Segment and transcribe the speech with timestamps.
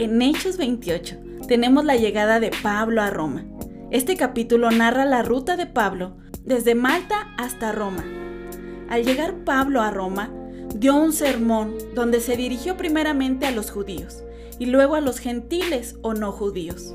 [0.00, 3.44] En Hechos 28 tenemos la llegada de Pablo a Roma.
[3.90, 8.02] Este capítulo narra la ruta de Pablo desde Malta hasta Roma.
[8.88, 10.32] Al llegar Pablo a Roma,
[10.74, 14.22] dio un sermón donde se dirigió primeramente a los judíos
[14.58, 16.94] y luego a los gentiles o no judíos.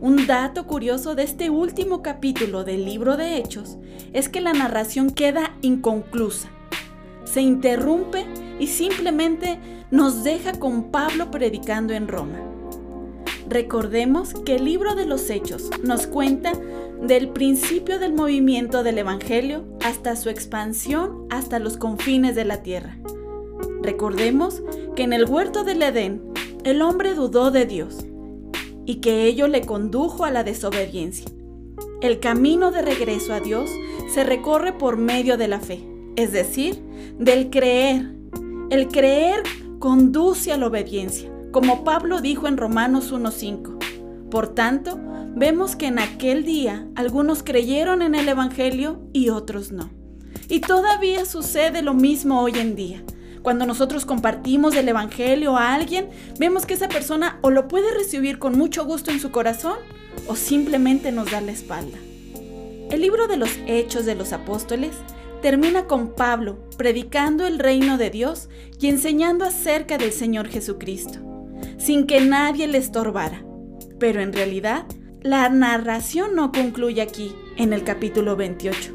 [0.00, 3.78] Un dato curioso de este último capítulo del libro de Hechos
[4.12, 6.50] es que la narración queda inconclusa.
[7.24, 8.26] Se interrumpe
[8.58, 9.58] y simplemente
[9.90, 12.40] nos deja con Pablo predicando en Roma.
[13.48, 16.52] Recordemos que el libro de los Hechos nos cuenta
[17.00, 22.98] del principio del movimiento del Evangelio hasta su expansión hasta los confines de la tierra.
[23.82, 24.62] Recordemos
[24.96, 26.22] que en el huerto del Edén
[26.64, 28.04] el hombre dudó de Dios
[28.84, 31.30] y que ello le condujo a la desobediencia.
[32.00, 33.70] El camino de regreso a Dios
[34.12, 35.84] se recorre por medio de la fe,
[36.16, 36.82] es decir,
[37.18, 38.17] del creer.
[38.70, 39.42] El creer
[39.78, 44.28] conduce a la obediencia como Pablo dijo en Romanos 1.5.
[44.30, 45.00] Por tanto,
[45.34, 49.90] vemos que en aquel día algunos creyeron en el Evangelio y otros no.
[50.48, 53.02] Y todavía sucede lo mismo hoy en día.
[53.42, 58.38] Cuando nosotros compartimos el Evangelio a alguien, vemos que esa persona o lo puede recibir
[58.38, 59.78] con mucho gusto en su corazón
[60.26, 61.96] o simplemente nos da la espalda.
[62.90, 64.92] El libro de los Hechos de los Apóstoles
[65.40, 68.48] termina con Pablo predicando el reino de Dios
[68.80, 71.28] y enseñando acerca del Señor Jesucristo
[71.78, 73.44] sin que nadie le estorbara.
[73.98, 74.84] Pero en realidad,
[75.22, 78.94] la narración no concluye aquí, en el capítulo 28.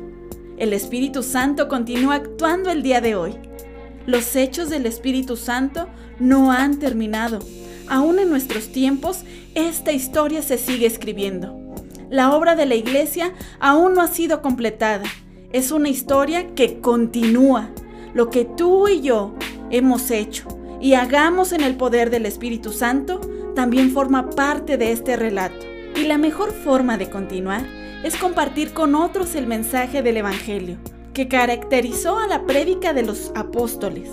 [0.58, 3.36] El Espíritu Santo continúa actuando el día de hoy.
[4.06, 5.88] Los hechos del Espíritu Santo
[6.20, 7.40] no han terminado.
[7.90, 9.24] Aún en nuestros tiempos,
[9.56, 11.60] esta historia se sigue escribiendo.
[12.10, 15.04] La obra de la iglesia aún no ha sido completada.
[15.54, 17.70] Es una historia que continúa.
[18.16, 19.36] Lo que tú y yo
[19.70, 20.48] hemos hecho,
[20.82, 23.22] y hagamos en el poder del Espíritu Santo
[23.54, 25.64] también forma parte de este relato.
[25.96, 27.68] Y la mejor forma de continuar
[28.04, 30.78] es compartir con otros el mensaje del Evangelio,
[31.14, 34.10] que caracterizó a la prédica de los apóstoles.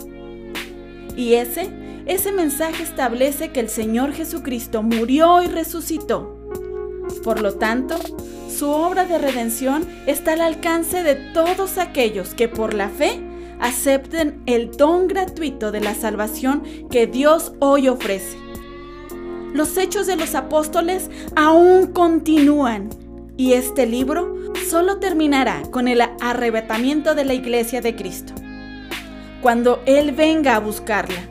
[1.17, 1.71] Y ese,
[2.05, 6.39] ese mensaje establece que el Señor Jesucristo murió y resucitó.
[7.25, 7.97] Por lo tanto,
[8.61, 13.19] su obra de redención está al alcance de todos aquellos que por la fe
[13.59, 18.37] acepten el don gratuito de la salvación que Dios hoy ofrece.
[19.55, 22.91] Los hechos de los apóstoles aún continúan
[23.39, 24.37] y este libro
[24.69, 28.35] solo terminará con el arrebatamiento de la iglesia de Cristo,
[29.41, 31.31] cuando Él venga a buscarla.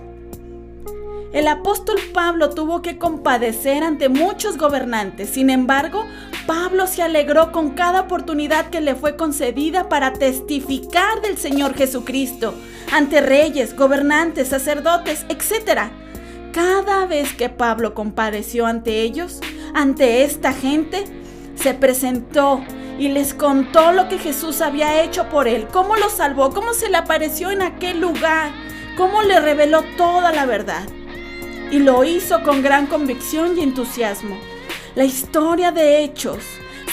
[1.32, 6.04] El apóstol Pablo tuvo que compadecer ante muchos gobernantes, sin embargo,
[6.50, 12.56] Pablo se alegró con cada oportunidad que le fue concedida para testificar del Señor Jesucristo
[12.92, 15.92] ante reyes, gobernantes, sacerdotes, etc.
[16.52, 19.42] Cada vez que Pablo compareció ante ellos,
[19.76, 21.04] ante esta gente,
[21.54, 22.64] se presentó
[22.98, 26.90] y les contó lo que Jesús había hecho por él, cómo lo salvó, cómo se
[26.90, 28.50] le apareció en aquel lugar,
[28.98, 30.90] cómo le reveló toda la verdad.
[31.70, 34.49] Y lo hizo con gran convicción y entusiasmo.
[35.00, 36.44] La historia de hechos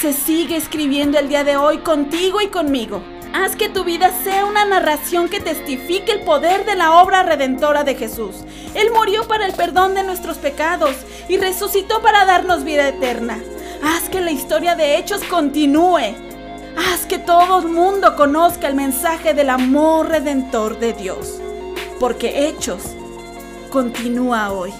[0.00, 3.02] se sigue escribiendo el día de hoy contigo y conmigo.
[3.34, 7.82] Haz que tu vida sea una narración que testifique el poder de la obra redentora
[7.82, 8.44] de Jesús.
[8.76, 10.94] Él murió para el perdón de nuestros pecados
[11.28, 13.40] y resucitó para darnos vida eterna.
[13.82, 16.14] Haz que la historia de hechos continúe.
[16.76, 21.40] Haz que todo el mundo conozca el mensaje del amor redentor de Dios.
[21.98, 22.82] Porque hechos
[23.72, 24.72] continúa hoy.